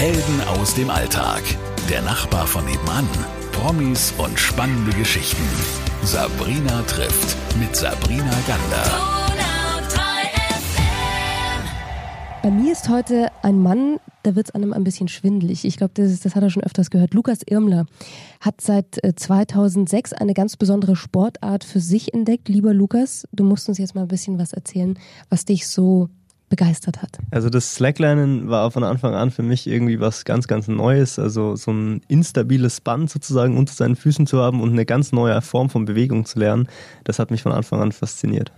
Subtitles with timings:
[0.00, 1.42] Helden aus dem Alltag.
[1.90, 3.06] Der Nachbar von nebenan.
[3.52, 5.42] Promis und spannende Geschichten.
[6.02, 9.30] Sabrina trifft mit Sabrina Gander.
[12.42, 15.66] Bei mir ist heute ein Mann, da wird es einem ein bisschen schwindelig.
[15.66, 17.12] Ich glaube, das, das hat er schon öfters gehört.
[17.12, 17.84] Lukas Irmler
[18.40, 22.48] hat seit 2006 äh, eine ganz besondere Sportart für sich entdeckt.
[22.48, 24.98] Lieber Lukas, du musst uns jetzt mal ein bisschen was erzählen,
[25.28, 26.08] was dich so
[26.50, 27.18] begeistert hat?
[27.30, 31.18] Also das Slacklinen war von Anfang an für mich irgendwie was ganz, ganz Neues.
[31.18, 35.40] Also so ein instabiles Band sozusagen unter seinen Füßen zu haben und eine ganz neue
[35.40, 36.68] Form von Bewegung zu lernen,
[37.04, 38.52] das hat mich von Anfang an fasziniert.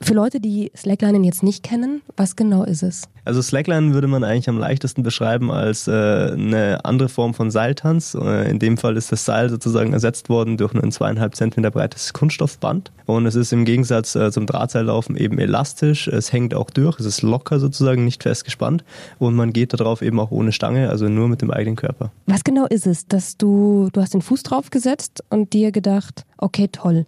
[0.00, 3.08] Für Leute, die Slacklinen jetzt nicht kennen, was genau ist es?
[3.24, 8.14] Also Slacklinen würde man eigentlich am leichtesten beschreiben als äh, eine andere Form von Seiltanz.
[8.14, 12.12] Äh, in dem Fall ist das Seil sozusagen ersetzt worden durch ein zweieinhalb Zentimeter breites
[12.12, 12.92] Kunststoffband.
[13.06, 16.08] Und es ist im Gegensatz äh, zum Drahtseillaufen eben elastisch.
[16.08, 18.84] Es hängt auch durch, es ist locker sozusagen, nicht festgespannt.
[19.18, 22.12] Und man geht darauf eben auch ohne Stange, also nur mit dem eigenen Körper.
[22.26, 26.26] Was genau ist es, dass du, du hast den Fuß drauf gesetzt und dir gedacht,
[26.36, 27.06] okay, toll.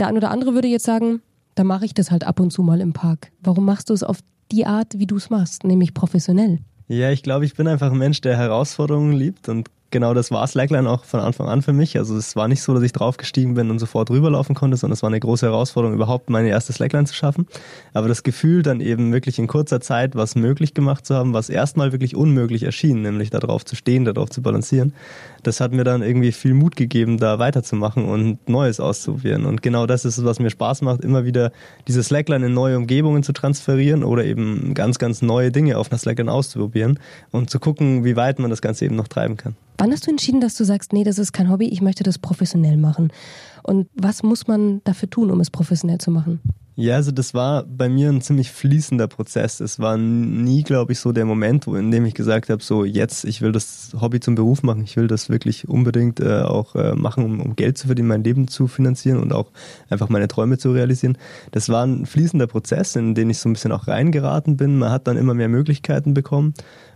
[0.00, 1.22] Der eine oder andere würde jetzt sagen,
[1.54, 3.30] da mache ich das halt ab und zu mal im Park.
[3.40, 4.18] Warum machst du es auf
[4.50, 6.58] die Art, wie du es machst, nämlich professionell?
[6.88, 10.44] Ja, ich glaube, ich bin einfach ein Mensch, der Herausforderungen liebt und genau das war
[10.44, 11.96] Slackline auch von Anfang an für mich.
[11.96, 15.04] Also es war nicht so, dass ich draufgestiegen bin und sofort rüberlaufen konnte, sondern es
[15.04, 17.46] war eine große Herausforderung, überhaupt meine erste Slackline zu schaffen.
[17.92, 21.48] Aber das Gefühl, dann eben wirklich in kurzer Zeit was möglich gemacht zu haben, was
[21.48, 24.94] erstmal wirklich unmöglich erschien, nämlich da drauf zu stehen, da drauf zu balancieren,
[25.44, 29.46] das hat mir dann irgendwie viel Mut gegeben, da weiterzumachen und Neues auszuprobieren.
[29.46, 31.52] Und genau das ist es, was mir Spaß macht, immer wieder
[31.86, 35.98] diese Slackline in neue Umgebungen zu transferieren oder eben ganz, ganz neue Dinge auf einer
[35.98, 36.98] Slackline auszuprobieren
[37.30, 39.54] und zu gucken, wie weit man das Ganze eben noch treiben kann.
[39.78, 42.18] Wann hast du entschieden, dass du sagst, nee, das ist kein Hobby, ich möchte das
[42.18, 43.12] professionell machen?
[43.62, 46.40] Und was muss man dafür tun, um es professionell zu machen?
[46.76, 49.60] Ja, also das war bei mir ein ziemlich fließender Prozess.
[49.60, 53.24] Es war nie, glaube ich, so der Moment, in dem ich gesagt habe, so jetzt,
[53.24, 56.96] ich will das Hobby zum Beruf machen, ich will das wirklich unbedingt äh, auch äh,
[56.96, 59.52] machen, um, um Geld zu verdienen, mein Leben zu finanzieren und auch
[59.88, 61.16] einfach meine Träume zu realisieren.
[61.52, 64.76] Das war ein fließender Prozess, in den ich so ein bisschen auch reingeraten bin.
[64.76, 66.54] Man hat dann immer mehr Möglichkeiten bekommen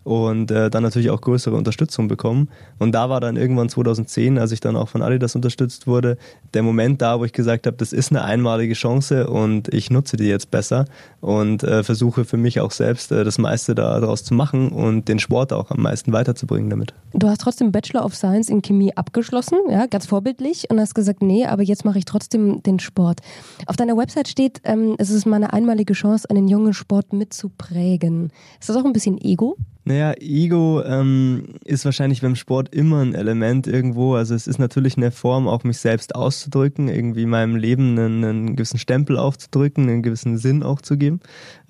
[0.08, 2.48] und äh, dann natürlich auch größere Unterstützung bekommen.
[2.78, 6.16] Und da war dann irgendwann 2010, als ich dann auch von Adidas unterstützt wurde,
[6.54, 10.16] der Moment da, wo ich gesagt habe, das ist eine einmalige Chance und ich nutze
[10.16, 10.86] die jetzt besser
[11.20, 15.18] und äh, versuche für mich auch selbst äh, das meiste daraus zu machen und den
[15.18, 16.94] Sport auch am meisten weiterzubringen damit.
[17.12, 21.22] Du hast trotzdem Bachelor of Science in Chemie abgeschlossen, ja, ganz vorbildlich und hast gesagt,
[21.22, 23.20] nee, aber jetzt mache ich trotzdem den Sport.
[23.66, 28.32] Auf deiner Website steht, ähm, es ist meine einmalige Chance, einen jungen Sport mitzuprägen.
[28.58, 29.58] Ist das auch ein bisschen Ego?
[29.88, 34.16] Naja, Ego ähm, ist wahrscheinlich beim Sport immer ein Element irgendwo.
[34.16, 38.54] Also es ist natürlich eine Form, auch mich selbst auszudrücken, irgendwie meinem Leben einen, einen
[38.54, 41.20] gewissen Stempel aufzudrücken, einen gewissen Sinn auch zu geben.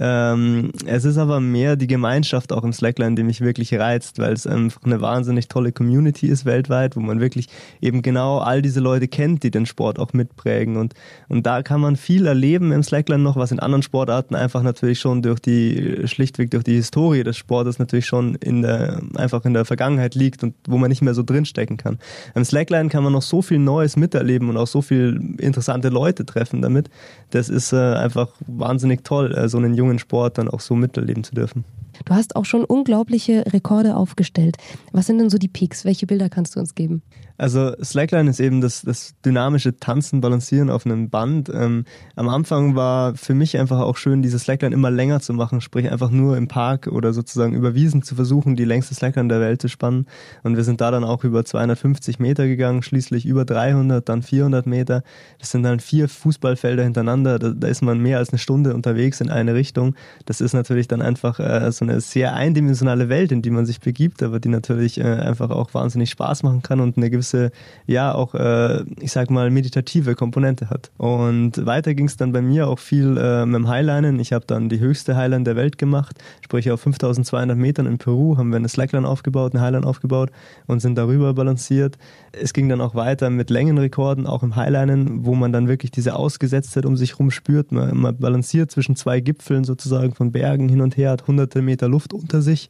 [0.01, 4.33] Ähm, es ist aber mehr die Gemeinschaft auch im Slackline, die mich wirklich reizt, weil
[4.33, 7.47] es einfach eine wahnsinnig tolle Community ist weltweit, wo man wirklich
[7.81, 10.77] eben genau all diese Leute kennt, die den Sport auch mitprägen.
[10.77, 10.95] Und,
[11.29, 14.99] und da kann man viel erleben im Slackline noch, was in anderen Sportarten einfach natürlich
[14.99, 19.55] schon durch die, schlichtweg durch die Historie des Sportes natürlich schon in der, einfach in
[19.55, 21.99] der Vergangenheit liegt und wo man nicht mehr so drinstecken kann.
[22.35, 26.27] Am Slackline kann man noch so viel Neues miterleben und auch so viel interessante Leute
[26.27, 26.91] treffen damit.
[27.31, 31.23] Das ist äh, einfach wahnsinnig toll, äh, so einen jungen Sport dann auch so miterleben
[31.25, 31.65] zu dürfen.
[32.05, 34.57] Du hast auch schon unglaubliche Rekorde aufgestellt.
[34.93, 35.85] Was sind denn so die Peaks?
[35.85, 37.03] Welche Bilder kannst du uns geben?
[37.39, 41.49] Also Slackline ist eben das, das dynamische Tanzen, Balancieren auf einem Band.
[41.55, 41.85] Ähm,
[42.17, 45.89] am Anfang war für mich einfach auch schön, diese Slackline immer länger zu machen, sprich
[45.89, 49.63] einfach nur im Park oder sozusagen über Wiesen zu versuchen, die längste Slackline der Welt
[49.63, 50.07] zu spannen.
[50.43, 54.67] Und wir sind da dann auch über 250 Meter gegangen, schließlich über 300, dann 400
[54.67, 55.05] Meter.
[55.39, 57.39] Das sind dann vier Fußballfelder hintereinander.
[57.39, 59.95] Da, da ist man mehr als eine Stunde unterwegs in eine Richtung.
[60.27, 63.81] Das ist natürlich dann einfach äh, so eine sehr eindimensionale Welt, in die man sich
[63.81, 67.51] begibt, aber die natürlich äh, einfach auch wahnsinnig Spaß machen kann und eine gewisse,
[67.87, 70.91] ja, auch, äh, ich sag mal, meditative Komponente hat.
[70.97, 74.19] Und weiter ging es dann bei mir auch viel äh, mit dem Highlinen.
[74.21, 78.37] Ich habe dann die höchste Highline der Welt gemacht, sprich auf 5200 Metern in Peru
[78.37, 80.31] haben wir eine Slackline aufgebaut, eine Highline aufgebaut
[80.67, 81.99] und sind darüber balanciert.
[82.33, 86.17] Es ging dann auch weiter mit Längenrekorden, auch im Highlinen, wo man dann wirklich diese
[86.17, 87.73] Ausgesetztheit um sich rum spürt.
[87.73, 91.78] Man, man balanciert zwischen zwei Gipfeln sozusagen von Bergen hin und her, hat hunderte Meter
[91.79, 92.69] Meter Luft unter sich.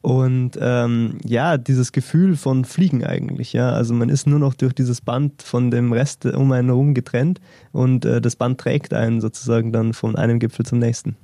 [0.00, 3.70] Und ähm, ja, dieses Gefühl von Fliegen eigentlich, ja.
[3.70, 7.40] Also man ist nur noch durch dieses Band von dem Rest um einen herum getrennt
[7.72, 11.16] und äh, das Band trägt einen sozusagen dann von einem Gipfel zum nächsten.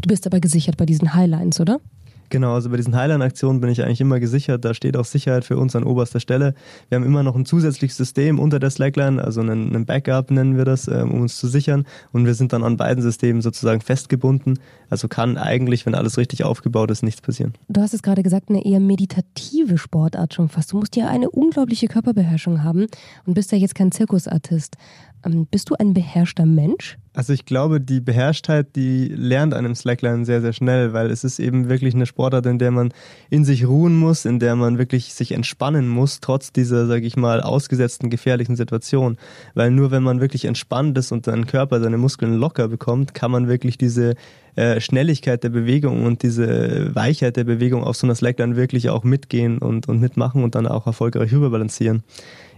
[0.00, 1.80] Du bist aber gesichert bei diesen Highlines, oder?
[2.30, 4.64] Genau, also bei diesen Highline-Aktionen bin ich eigentlich immer gesichert.
[4.64, 6.54] Da steht auch Sicherheit für uns an oberster Stelle.
[6.88, 10.56] Wir haben immer noch ein zusätzliches System unter der Slackline, also einen, einen Backup nennen
[10.56, 11.84] wir das, ähm, um uns zu sichern.
[12.12, 14.60] Und wir sind dann an beiden Systemen sozusagen festgebunden.
[14.88, 17.54] Also kann eigentlich, wenn alles richtig aufgebaut ist, nichts passieren.
[17.68, 20.72] Du hast es gerade gesagt, eine eher meditative Sportart schon fast.
[20.72, 22.86] Du musst ja eine unglaubliche Körperbeherrschung haben
[23.26, 24.76] und bist ja jetzt kein Zirkusartist.
[25.24, 26.98] Ähm, bist du ein beherrschter Mensch?
[27.12, 31.40] Also ich glaube, die Beherrschtheit, die lernt einem Slackline sehr, sehr schnell, weil es ist
[31.40, 32.92] eben wirklich eine Sportart, in der man
[33.30, 37.16] in sich ruhen muss, in der man wirklich sich entspannen muss, trotz dieser, sage ich
[37.16, 39.16] mal, ausgesetzten gefährlichen Situation.
[39.54, 43.32] Weil nur wenn man wirklich entspannt ist und seinen Körper, seine Muskeln locker bekommt, kann
[43.32, 44.14] man wirklich diese
[44.54, 49.02] äh, Schnelligkeit der Bewegung und diese Weichheit der Bewegung auf so einer Slackline wirklich auch
[49.02, 52.04] mitgehen und, und mitmachen und dann auch erfolgreich überbalancieren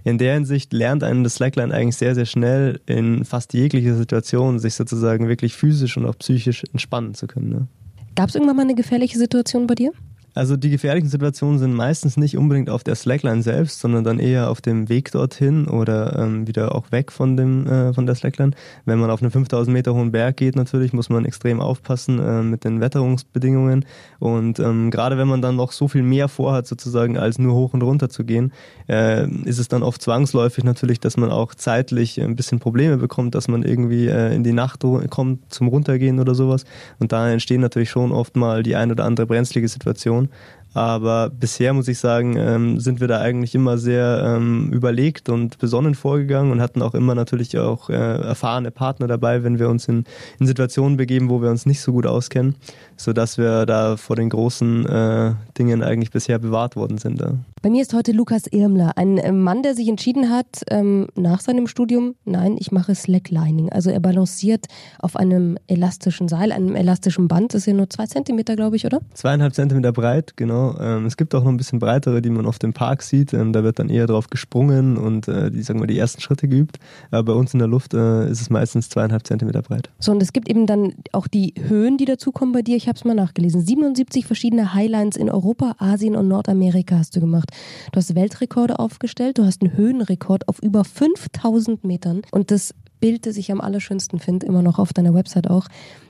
[0.05, 4.59] in der Hinsicht lernt einen das Slackline eigentlich sehr, sehr schnell in fast jeglicher Situation
[4.59, 7.49] sich sozusagen wirklich physisch und auch psychisch entspannen zu können.
[7.49, 7.67] Ne?
[8.15, 9.93] Gab es irgendwann mal eine gefährliche Situation bei dir?
[10.35, 14.49] Also die gefährlichen Situationen sind meistens nicht unbedingt auf der Slackline selbst, sondern dann eher
[14.49, 18.53] auf dem Weg dorthin oder ähm, wieder auch weg von dem äh, von der Slackline.
[18.87, 22.43] Wenn man auf einen 5000 Meter hohen Berg geht, natürlich muss man extrem aufpassen äh,
[22.43, 23.85] mit den Wetterungsbedingungen.
[24.21, 27.75] Und ähm, gerade wenn man dann noch so viel mehr vorhat sozusagen als nur hoch
[27.75, 28.53] und runter zu gehen,
[28.89, 33.35] äh, ist es dann oft zwangsläufig natürlich, dass man auch zeitlich ein bisschen Probleme bekommt,
[33.35, 36.65] dass man irgendwie äh, in die Nacht kommt zum runtergehen oder sowas.
[36.99, 40.63] Und da entstehen natürlich schon oft mal die ein oder andere brenzlige Situation Situation.
[40.75, 45.59] Aber bisher muss ich sagen, ähm, sind wir da eigentlich immer sehr ähm, überlegt und
[45.59, 49.87] besonnen vorgegangen und hatten auch immer natürlich auch äh, erfahrene Partner dabei, wenn wir uns
[49.87, 50.05] in,
[50.41, 52.55] in, Situationen begeben, wo wir uns nicht so gut auskennen,
[53.03, 57.21] sodass wir da vor den großen äh, Dingen eigentlich bisher bewahrt worden sind.
[57.21, 57.35] Ja.
[57.63, 61.41] Bei mir ist heute Lukas Irmler, ein äh, Mann, der sich entschieden hat, ähm, nach
[61.41, 63.71] seinem Studium, nein, ich mache Slacklining.
[63.71, 64.67] Also er balanciert
[64.99, 68.85] auf einem elastischen Seil, einem elastischen Band, das ist ja nur zwei Zentimeter, glaube ich,
[68.85, 69.01] oder?
[69.15, 72.59] Zweieinhalb Zentimeter breit, genau ähm, es gibt auch noch ein bisschen breitere, die man auf
[72.59, 73.33] dem Park sieht.
[73.33, 76.49] Ähm, da wird dann eher drauf gesprungen und äh, die, sagen wir, die ersten Schritte
[76.49, 76.79] geübt.
[77.11, 79.91] Aber bei uns in der Luft äh, ist es meistens zweieinhalb Zentimeter breit.
[79.99, 82.77] So, und es gibt eben dann auch die Höhen, die dazukommen bei dir.
[82.77, 83.63] Ich habe es mal nachgelesen.
[83.63, 87.49] 77 verschiedene Highlines in Europa, Asien und Nordamerika hast du gemacht.
[87.91, 92.21] Du hast Weltrekorde aufgestellt, du hast einen Höhenrekord auf über 5000 Metern.
[92.33, 95.67] Und das Bild, das ich am allerschönsten finde, immer noch auf deiner Website auch,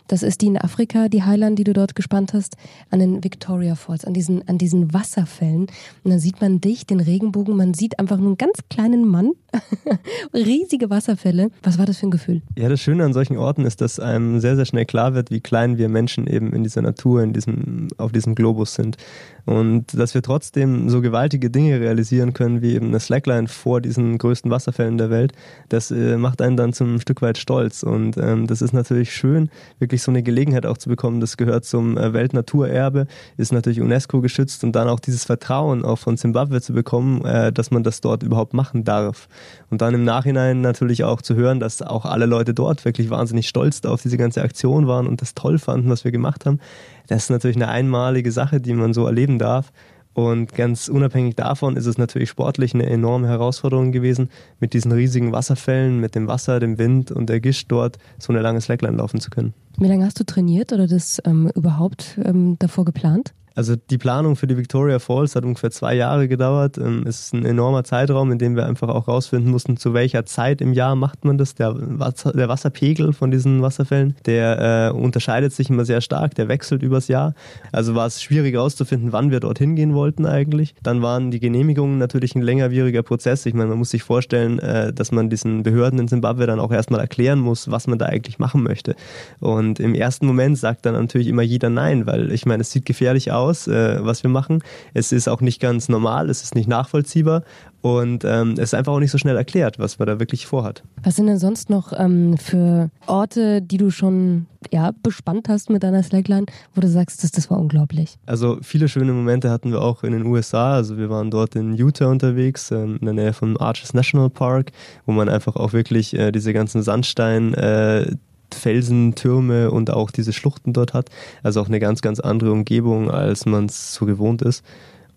[0.08, 2.58] das ist die in Afrika, die Highline, die du dort gespannt hast,
[2.90, 5.68] an den Victoria Falls, an diesen, an diesen Wasserfällen.
[6.04, 9.32] Und dann sieht man dich, den Regenbogen, man sieht einfach nur einen ganz kleinen Mann,
[10.34, 11.50] riesige Wasserfälle.
[11.62, 12.42] Was war das für ein Gefühl?
[12.58, 15.40] Ja, das Schöne an solchen Orten ist, dass einem sehr, sehr schnell klar wird, wie
[15.40, 18.98] klein wir Menschen eben in dieser Natur, in diesem, auf diesem Globus sind.
[19.44, 24.18] Und dass wir trotzdem so gewaltige Dinge realisieren können, wie eben eine Slackline vor diesen
[24.18, 25.32] größten Wasserfällen der Welt,
[25.68, 27.82] das äh, macht einen dann zum Stück weit stolz.
[27.82, 31.20] Und ähm, das ist natürlich schön, wirklich so eine Gelegenheit auch zu bekommen.
[31.20, 33.06] Das gehört zum äh, Weltnaturerbe,
[33.36, 37.52] ist natürlich UNESCO geschützt und dann auch dieses Vertrauen auch von Zimbabwe zu bekommen, äh,
[37.52, 39.28] dass man das dort überhaupt machen darf.
[39.70, 43.48] Und dann im Nachhinein natürlich auch zu hören, dass auch alle Leute dort wirklich wahnsinnig
[43.48, 46.60] stolz auf diese ganze Aktion waren und das toll fanden, was wir gemacht haben
[47.08, 49.72] das ist natürlich eine einmalige Sache, die man so erleben darf.
[50.14, 54.28] Und ganz unabhängig davon ist es natürlich sportlich eine enorme Herausforderung gewesen,
[54.60, 58.42] mit diesen riesigen Wasserfällen, mit dem Wasser, dem Wind und der Gischt dort so eine
[58.42, 59.54] lange Slackline laufen zu können.
[59.78, 63.32] Wie lange hast du trainiert oder das ähm, überhaupt ähm, davor geplant?
[63.54, 66.78] Also die Planung für die Victoria Falls hat ungefähr zwei Jahre gedauert.
[66.78, 70.24] Ähm, es ist ein enormer Zeitraum, in dem wir einfach auch rausfinden mussten, zu welcher
[70.26, 71.54] Zeit im Jahr macht man das.
[71.54, 76.48] Der, Wasser, der Wasserpegel von diesen Wasserfällen, der äh, unterscheidet sich immer sehr stark, der
[76.48, 77.34] wechselt übers Jahr.
[77.72, 80.74] Also war es schwierig herauszufinden, wann wir dorthin gehen wollten eigentlich.
[80.82, 83.44] Dann waren die Genehmigungen natürlich ein längerwieriger Prozess.
[83.46, 86.72] Ich meine, man muss sich vorstellen, äh, dass man diesen Behörden in Zimbabwe dann auch
[86.72, 88.94] erstmal erklären muss, was man da eigentlich machen möchte.
[89.40, 92.86] Und im ersten Moment sagt dann natürlich immer jeder Nein, weil ich meine, es sieht
[92.86, 94.62] gefährlich aus aus, äh, was wir machen.
[94.94, 97.42] Es ist auch nicht ganz normal, es ist nicht nachvollziehbar
[97.82, 100.84] und ähm, es ist einfach auch nicht so schnell erklärt, was man da wirklich vorhat.
[101.02, 105.82] Was sind denn sonst noch ähm, für Orte, die du schon ja, bespannt hast mit
[105.82, 108.18] deiner Slackline, wo du sagst, das, das war unglaublich?
[108.24, 110.74] Also viele schöne Momente hatten wir auch in den USA.
[110.74, 114.70] Also wir waren dort in Utah unterwegs, ähm, in der Nähe vom Arches National Park,
[115.04, 118.14] wo man einfach auch wirklich äh, diese ganzen Sandstein äh,
[118.54, 121.08] Felsen, Türme und auch diese Schluchten dort hat.
[121.42, 124.64] Also auch eine ganz, ganz andere Umgebung, als man es so gewohnt ist.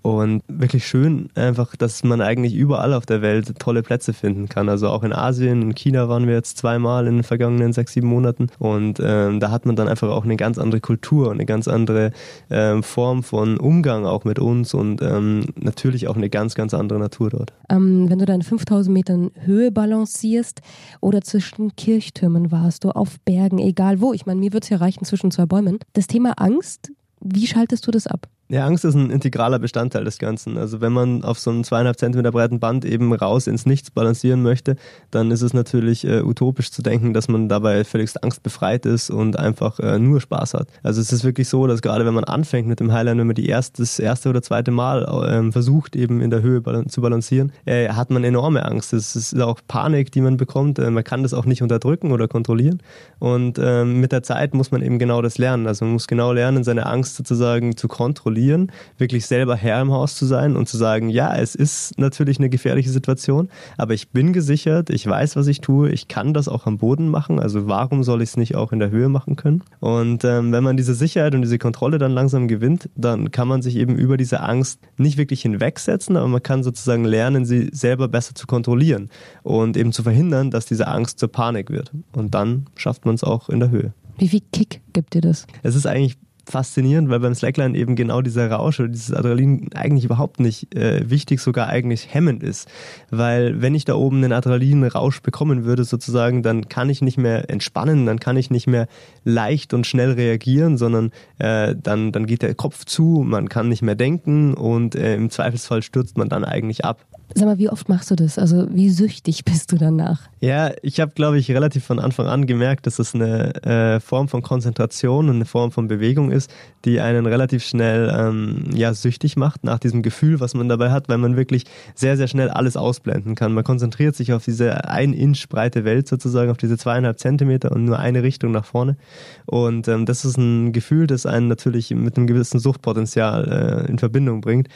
[0.06, 4.70] Und wirklich schön einfach, dass man eigentlich überall auf der Welt tolle Plätze finden kann.
[4.70, 8.06] Also auch in Asien, in China waren wir jetzt zweimal in den vergangenen sechs, sieben
[8.06, 8.50] Monaten.
[8.60, 12.12] Und ähm, da hat man dann einfach auch eine ganz andere Kultur, eine ganz andere
[12.52, 17.00] ähm, Form von Umgang auch mit uns und ähm, natürlich auch eine ganz, ganz andere
[17.00, 17.54] Natur dort.
[17.72, 20.62] Ähm, wenn du dann 5000 Metern Höhe balancierst
[21.02, 24.78] oder zwischen Kirchtürmen warst, du auf Bergen, egal wo, ich meine, mir würde es ja
[24.78, 25.80] reichen zwischen zwei Bäumen.
[25.94, 28.28] Das Thema Angst, wie schaltest du das ab?
[28.48, 30.56] Ja, Angst ist ein integraler Bestandteil des Ganzen.
[30.60, 34.44] Also wenn man auf so einem zweieinhalb Zentimeter breiten Band eben raus ins Nichts balancieren
[34.44, 34.76] möchte,
[35.10, 39.40] dann ist es natürlich äh, utopisch zu denken, dass man dabei völligst angstbefreit ist und
[39.40, 40.68] einfach äh, nur Spaß hat.
[40.84, 43.36] Also es ist wirklich so, dass gerade wenn man anfängt mit dem Highline, wenn man
[43.36, 47.52] die erste, das erste oder zweite Mal äh, versucht, eben in der Höhe zu balancieren,
[47.66, 48.94] äh, hat man enorme Angst.
[48.94, 50.78] Es ist auch Panik, die man bekommt.
[50.78, 52.84] Äh, man kann das auch nicht unterdrücken oder kontrollieren.
[53.18, 55.66] Und ähm, mit der Zeit muss man eben genau das lernen.
[55.66, 59.92] Also man muss genau lernen, seine Angst sozusagen zu kontrollieren kontrollieren, wirklich selber Herr im
[59.92, 64.10] Haus zu sein und zu sagen, ja, es ist natürlich eine gefährliche Situation, aber ich
[64.10, 67.68] bin gesichert, ich weiß, was ich tue, ich kann das auch am Boden machen, also
[67.68, 69.64] warum soll ich es nicht auch in der Höhe machen können?
[69.80, 73.62] Und ähm, wenn man diese Sicherheit und diese Kontrolle dann langsam gewinnt, dann kann man
[73.62, 78.08] sich eben über diese Angst nicht wirklich hinwegsetzen, aber man kann sozusagen lernen, sie selber
[78.08, 79.10] besser zu kontrollieren
[79.44, 81.92] und eben zu verhindern, dass diese Angst zur Panik wird.
[82.14, 83.94] Und dann schafft man es auch in der Höhe.
[84.18, 85.46] Wie viel Kick gibt dir das?
[85.62, 86.18] Es ist eigentlich
[86.50, 91.10] faszinierend, weil beim Slackline eben genau dieser Rausch oder dieses Adrenalin eigentlich überhaupt nicht äh,
[91.10, 92.70] wichtig, sogar eigentlich hemmend ist.
[93.10, 97.50] Weil wenn ich da oben einen Adrenalinrausch bekommen würde sozusagen, dann kann ich nicht mehr
[97.50, 98.88] entspannen, dann kann ich nicht mehr
[99.24, 103.82] leicht und schnell reagieren, sondern äh, dann, dann geht der Kopf zu, man kann nicht
[103.82, 107.06] mehr denken und äh, im Zweifelsfall stürzt man dann eigentlich ab.
[107.34, 108.38] Sag mal, wie oft machst du das?
[108.38, 110.22] Also wie süchtig bist du danach?
[110.40, 114.28] Ja, ich habe, glaube ich, relativ von Anfang an gemerkt, dass es eine äh, Form
[114.28, 116.52] von Konzentration und eine Form von Bewegung ist,
[116.86, 121.10] die einen relativ schnell ähm, ja, süchtig macht nach diesem Gefühl, was man dabei hat,
[121.10, 121.66] weil man wirklich
[121.96, 123.54] sehr, sehr schnell alles ausblenden kann.
[123.54, 127.86] Man konzentriert sich auf diese ein Inch breite Welt sozusagen, auf diese zweieinhalb Zentimeter und
[127.86, 128.98] nur eine Richtung nach vorne.
[129.46, 133.98] Und ähm, das ist ein Gefühl, das einen natürlich mit einem gewissen Suchtpotenzial äh, in
[133.98, 134.70] Verbindung bringt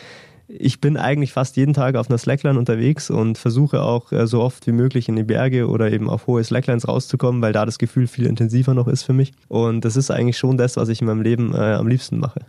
[0.50, 4.42] ich bin eigentlich fast jeden Tag auf einer Slackline unterwegs und versuche auch äh, so
[4.42, 7.78] oft wie möglich in die Berge oder eben auf hohe Slacklines rauszukommen, weil da das
[7.78, 9.32] Gefühl viel intensiver noch ist für mich.
[9.48, 12.42] Und das ist eigentlich schon das, was ich in meinem Leben äh, am liebsten mache.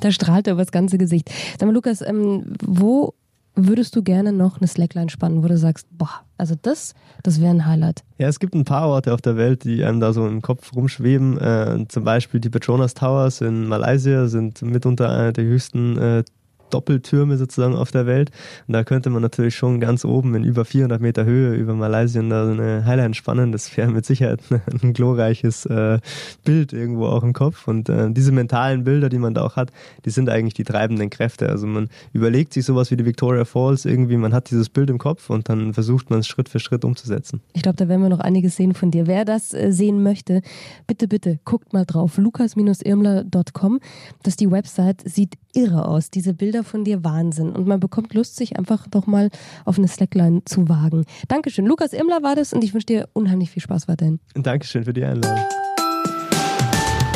[0.00, 1.30] Da strahlt er über das ganze Gesicht.
[1.58, 3.14] Sag mal, Lukas, ähm, wo
[3.56, 7.50] würdest du gerne noch eine Slackline spannen, wo du sagst, boah, also das, das wäre
[7.50, 8.02] ein Highlight?
[8.18, 10.74] Ja, es gibt ein paar Orte auf der Welt, die einem da so im Kopf
[10.74, 11.38] rumschweben.
[11.38, 16.24] Äh, zum Beispiel die Petronas Towers in Malaysia sind mitunter einer der höchsten äh,
[16.74, 18.32] Doppeltürme sozusagen auf der Welt.
[18.66, 22.20] Und da könnte man natürlich schon ganz oben in über 400 Meter Höhe über Malaysia
[22.22, 23.52] da eine Highline spannen.
[23.52, 24.40] Das wäre mit Sicherheit
[24.82, 26.00] ein glorreiches äh,
[26.44, 27.68] Bild irgendwo auch im Kopf.
[27.68, 29.70] Und äh, diese mentalen Bilder, die man da auch hat,
[30.04, 31.48] die sind eigentlich die treibenden Kräfte.
[31.48, 34.98] Also man überlegt sich sowas wie die Victoria Falls irgendwie, man hat dieses Bild im
[34.98, 37.40] Kopf und dann versucht man es Schritt für Schritt umzusetzen.
[37.52, 39.06] Ich glaube, da werden wir noch einiges sehen von dir.
[39.06, 40.42] Wer das äh, sehen möchte,
[40.88, 42.18] bitte, bitte, guckt mal drauf.
[42.18, 43.80] lukas-irmler.com.
[44.22, 46.10] Das ist die Website, sieht irre aus.
[46.10, 47.50] Diese Bilder von dir Wahnsinn.
[47.50, 49.30] Und man bekommt Lust, sich einfach doch mal
[49.64, 51.04] auf eine Slackline zu wagen.
[51.28, 51.66] Dankeschön.
[51.66, 54.20] Lukas Irmler war das und ich wünsche dir unheimlich viel Spaß weiterhin.
[54.34, 55.44] Dankeschön für die Einladung.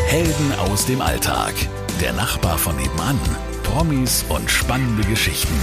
[0.07, 1.55] Helden aus dem Alltag.
[2.01, 3.19] Der Nachbar von nebenan.
[3.63, 5.55] Promis und spannende Geschichten.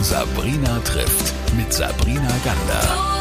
[0.00, 3.13] Sabrina trifft mit Sabrina Gander.